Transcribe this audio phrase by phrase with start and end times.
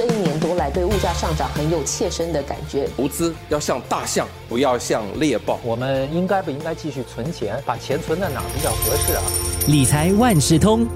[0.00, 2.88] 这一年多来对物价上涨很有切身的感觉。
[2.96, 5.60] 投资要像大象，不要像猎豹。
[5.62, 7.62] 我们应该不应该继续存钱？
[7.66, 9.22] 把钱存在哪比较合适啊？
[9.68, 10.86] 理财万事通，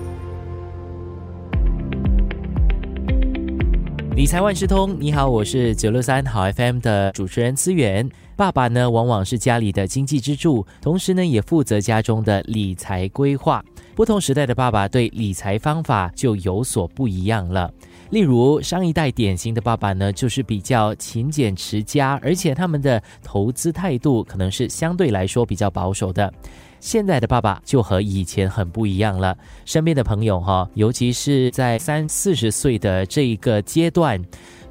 [4.17, 8.09] 理财万事通，你好，我是九六三好 FM 的主持人资源。
[8.36, 13.62] 爸爸呢，往往是家里的经济支柱，同时呢，也负责家中的理财规划。
[13.95, 17.71] 不同时代的爸爸对理财方法就有所不一样了。
[18.11, 26.32] 例如，上一代典型的爸爸呢，就是比较勤俭持家，而且他们的投资态度可能是相对来说比较保守的。
[26.80, 29.36] 现在的爸爸就和以前很不一样了。
[29.64, 34.22] 身边的朋友哈，尤其是在三四十岁的这一个阶段。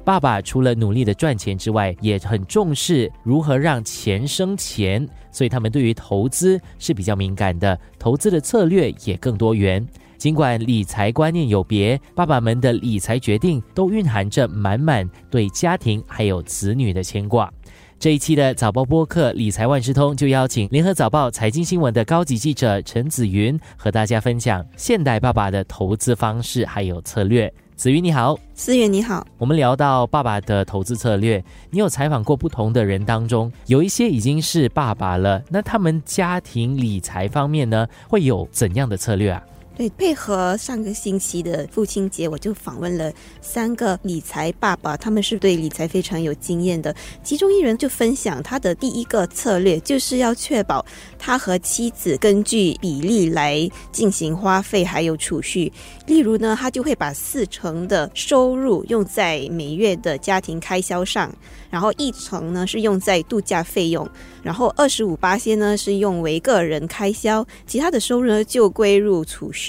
[0.04, 9.84] 爸爸除了努力的赚钱之外，也很重视如何让钱生钱，所以他们对于投资是比较敏感的，投资的策略也更多元。
[10.24, 17.52] 尽管理财观念有别，爸爸们的理财决定都蕴含着满满对家庭还有子女的牵挂。
[17.98, 27.52] 这一期的早报播客《理财万事通》就邀请联合早报财经新闻的高级记者陈子云和大家分享现代爸爸的投资方式还有策略。
[27.76, 29.26] 子云你好，思源你好。
[29.36, 39.42] 我们聊到爸爸的投资策略，你有采访过不同的人当中，有一些已经是爸爸了，那他们家庭理财方面呢，会有怎样的策略啊？
[39.76, 46.94] 对，配合上个星期的父亲节，我就访问了三个理财爸爸，他们是对理财非常有经验的。
[47.24, 50.84] 其中一人就分享他的第一个策略，就是要确保
[51.18, 55.72] 他和妻子根据比例来进行花费还有储蓄。
[56.06, 61.34] 例如呢，他就会把四成的收入用在每月的家庭开销上。
[61.68, 64.08] 然后一成呢是用在度假费用，
[64.44, 69.63] 然后二十五八些呢是用为个人开销，其他的收入呢就归入储蓄。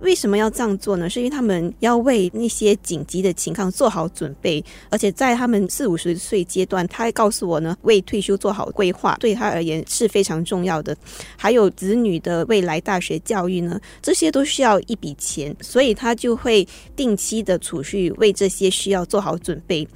[0.00, 1.10] 为什么要这样做呢？
[1.10, 10.96] 是因为他们要为那些紧急的情况做好准备，而且在他们四五十岁阶段，他还告诉我呢，为退休做好规划对他而言是非常重要的。
[11.36, 19.86] 还有子女的未来大学教育呢，这些都需要一笔钱，所以他就会定期的储蓄，为这些需要做好准备。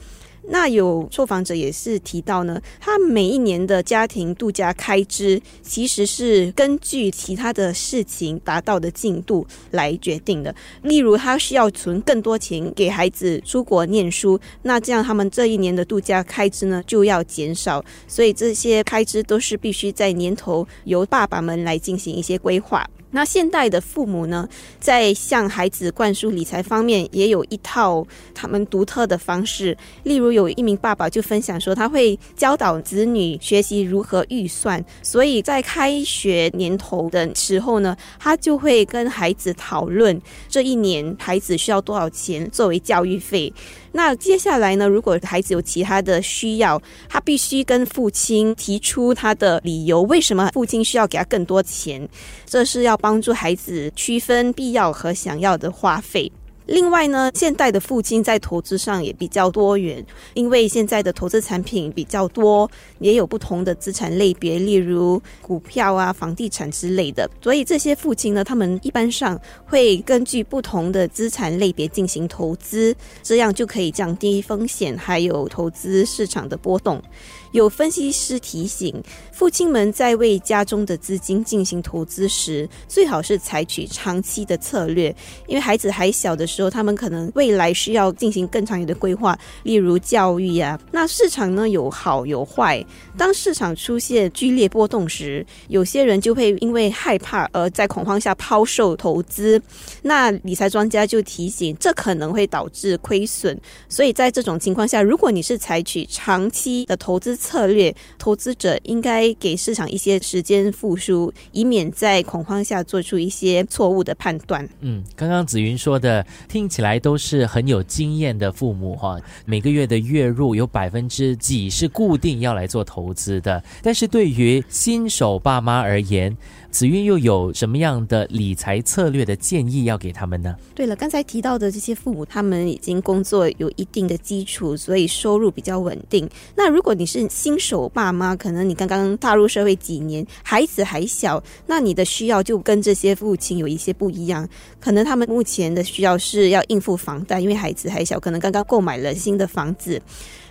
[0.49, 10.55] 那有受访者也是提到呢，他每一年的家庭度假开支其实是根据其他的事情达到的进度来决定的。
[10.83, 17.85] 例如，他需要存更多钱给孩子出国念书，那这样他们这一年的度假开支呢就要减少。
[18.09, 22.85] 所以这些开支都是必须在年头由爸爸们来进行一些规划。
[23.15, 24.49] 那现代的父母呢，
[24.81, 29.77] 在向孩子灌输理财方面，也有一套他们独特的方式。
[30.05, 43.53] 例如，有一名爸爸就分享说，他会教导子女学习如何预算，所以在开学年头的时候呢，他就会跟孩子讨论这一年孩子需要多少钱作为教育费。
[43.95, 44.89] 那接下来呢？
[44.89, 52.09] 如果孩子有其他的需要，他必须跟父亲提出他的理由，为什么父亲需要给他更多钱？
[52.47, 56.33] 这是要帮助孩子区分必要和想要的花费。
[56.73, 60.03] 另外呢，现代的父亲在投资上也比较多元，
[60.33, 62.69] 因为现在的投资产品比较多，
[62.99, 67.31] 也有不同的资产类别，例如股票啊、房地产之类的。
[67.43, 77.03] 所以这些父亲呢，他们一般上会根据不同的资产类别进行投资，这样就可以降低风险，还有投资市场的波动。
[77.51, 78.99] 有分析师提醒，
[79.31, 85.15] 父亲们在为家中的资金进行投资时，最好是采取长期的策略，
[85.47, 90.79] 因为孩子还小的时候，他们可能未来需要进行更长远的规划，例如教育呀。
[90.91, 92.85] 那市场呢有好有坏，
[93.17, 99.61] 当市场出现剧烈波动时，有些人就会因为害怕而在恐慌下抛售投资。
[100.03, 103.59] 那理财专家就提醒，这可能会导致亏损。
[103.89, 114.69] 所以在这种情况下，如果你是采取长期的投资，策略投资者应该给市场一些时间复苏，以免在恐慌下做出一些错误的判断。
[114.81, 126.37] 嗯，刚刚紫云说的听起来都是很有经验的父母哈，每个月的月入有百分之几是固定要来做投资的，但是对于新手爸妈而言。
[126.73, 130.57] 子韵又有什么样的理财策略的建议要给他们呢？
[130.75, 136.27] 对了，刚才提到的这些父母，他们已经工作有一定的基础，所以收入比较稳定。
[136.57, 144.49] 那如果你是新手爸妈，可能你刚刚踏入社会几年，孩子还小，那你的需要就跟这些父亲有一些不一样。
[144.81, 150.01] 可能他们目前的需要是是要应付房贷，因为孩子还小，可能刚刚购买了新的房子。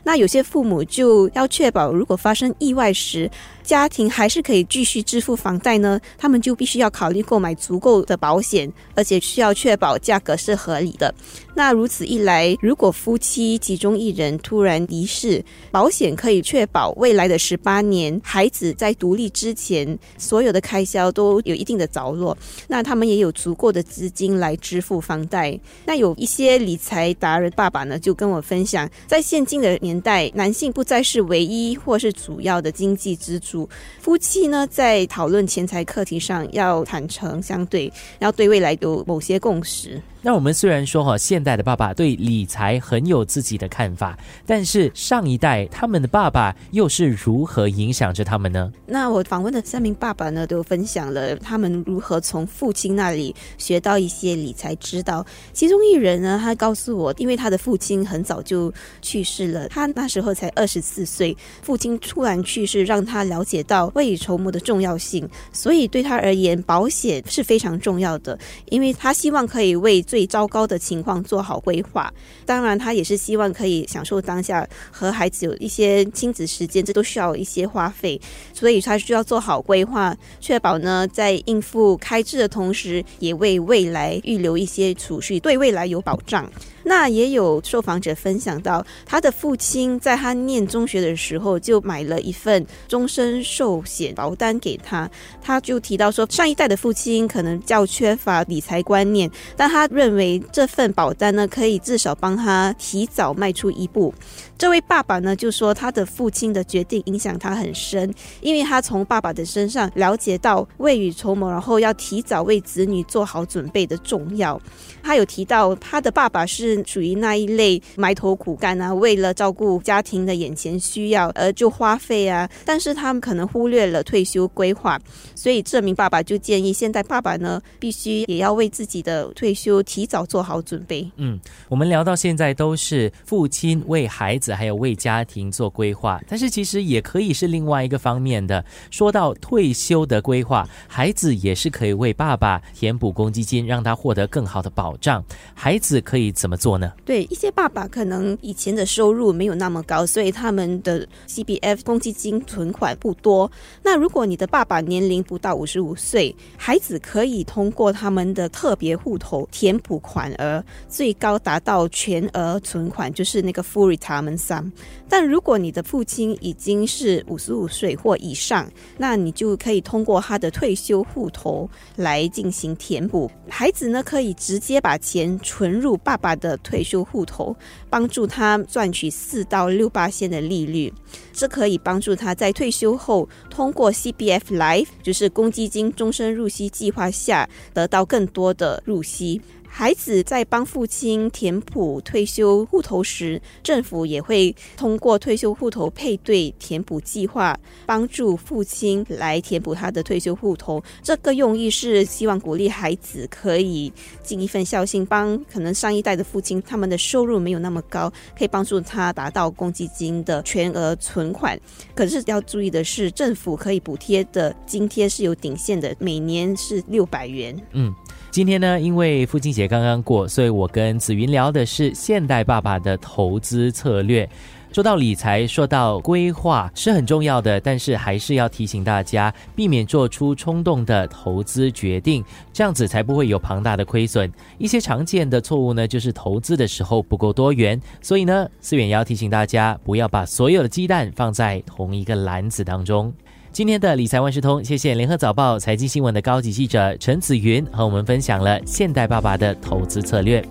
[0.04, 3.30] 那有些父母就要确保，如果发生意外时，
[3.64, 11.14] 家庭还是可以继续支付房贷呢，他们就必须要考虑购买足够的保险，而且需要确保价格是合理的。
[11.54, 22.36] 那如此一来，如果夫妻其中一人突然离世，保险可以确保未来的十八年，孩子在独立之前所有的开销都有一定的着落，
[22.68, 25.58] 那他们也有足够的资金来支付房贷。
[25.86, 33.68] 那有一些理财达人爸爸呢，就跟我分享，在现今的年年代，男性不再是唯一或是主要的经济支柱，
[34.00, 40.02] 夫妻呢在讨论钱财课题上要坦诚相对，要对未来有某些共识。
[40.24, 44.16] 那我们虽然说哈，现代的爸爸对理财很有自己的看法，
[44.46, 48.72] 但是上一代他们的爸爸又是如何影响着他们呢？
[48.86, 55.26] 那我访问的三名爸爸呢，都分享了他们如何从父亲那里学到一些理财之道。
[55.54, 58.72] 其中一人呢，他告诉我，因为他的父亲很早就
[59.02, 68.38] 去世了，他那时候才二十四岁，父亲突然去世，让他了解到未雨绸缪的重要性，所以对他而言，保险是非常重要的，
[68.70, 72.14] 因为他希望可以为最糟糕的情况做好规划，
[72.46, 78.20] 当然他也是希望可以享受当下和孩子有一些亲子时间，这都需要一些花费，
[78.54, 86.52] 所以他需要做好规划，确保呢在应付开支的同时，也为未来预留一些储蓄，对未来有保障。
[86.84, 95.10] 那也有受访者分享到，他的父亲在他念中学的时候就买了一份终身寿险保单给他。
[95.42, 104.14] 他就提到说，上一代的父亲可能较缺乏理财观念，但他认为这份保单呢，可以至少帮他提早迈出一步。
[104.58, 114.60] 这位爸爸呢，就说他的父亲的决定影响他很深，因为他从爸爸的身上了解到未雨绸缪，然后要提早为子女做好准备的重要。
[115.02, 125.00] 他有提到他的爸爸是属于那一类埋头苦干啊，为了照顾家庭的眼前需要而就花费啊，但是他们可能忽略了退休规划，
[125.36, 131.10] 所以这名爸爸就建议现在爸爸呢，必须也要为自己的退休提早做好准备。
[131.18, 134.52] 嗯，我们聊到现在都是父亲为孩子。
[134.62, 138.64] 还有为家庭做规划，但是其实也可以是另外一个方面的。
[138.92, 145.24] 说到退休的规划，孩子也是可以为爸爸填补公积金，让他获得更好的保障。
[145.56, 146.94] 孩子可以怎么做呢？
[147.04, 153.52] 对一些爸爸可能以前的收入没有那么高，所以他们的 C B F 公积金存款不多。
[153.82, 164.72] 那如果你的爸爸年龄不到五十五岁，孩子可以通过他们的特别户头填补款额，最高达到全额存款，就是那个 full retirement。
[165.10, 173.30] 但如果你的父亲已经是五十五岁或以上，那你就可以通过他的退休户头来进行填补。
[173.50, 177.56] 孩子呢，可以直接把钱存入爸爸的退休户头，
[177.90, 180.94] 帮助他赚取四到六八线的利率。
[181.34, 189.42] 这可以帮助他在退休后通过 C B F Life，就是公积金终身入息计划下，得到更多的入息。
[189.74, 200.84] 孩子在帮父亲填补退休户头时，政府也会通过退休户头配对填补计划，帮助父亲来填补他的退休户头。
[201.02, 203.92] 这个用意是希望鼓励孩子可以
[204.22, 211.58] 尽一份孝心，帮可能上一代的父亲他们的收入没有那么高，可以帮助他达到公积金的全额存款。
[211.96, 217.58] 可是要注意的是，政府可以补贴的津贴是有顶限的，每年是六百元。
[217.72, 217.96] 嗯。
[218.32, 224.28] 今天呢，因为父亲节刚刚过，所以我跟紫云聊的是现代爸爸的投资策略。
[224.72, 234.32] 说到理财，说到规划是很重要的，但是还是要提醒大家，避免做出冲动的投资决定，这样子才不会有庞大的亏损。
[234.58, 237.78] 一些常见的错误呢，就是投资的时候不够多元。
[238.00, 243.14] 所以呢，思远要提醒大家，不要把所有的鸡蛋放在同一个篮子当中。
[243.54, 250.42] 今天的理财万事通，谢谢联合早报财经新闻的高级记者陈子云和我们分享了现代爸爸的投资策略。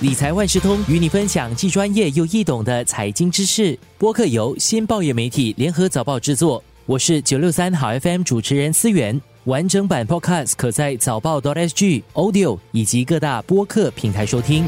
[0.00, 3.76] 理财万事通与你分享既专业又易懂的财经知识。
[3.98, 9.20] 播客由新报业媒体联合早报制作，我是九六三好 FM 主持人思源。
[9.46, 14.64] 完整版 Podcast 可在早报 .sg Audio 以及各大播客平台收听。